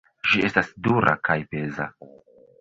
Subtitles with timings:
[0.29, 1.87] Ĝi estas dura kaj peza.